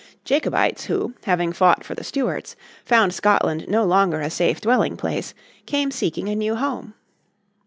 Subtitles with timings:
[0.25, 5.35] Jacobites who, having fought for the Stuarts, found Scotland no longer a safe dwelling place
[5.67, 6.95] came seeking a new home.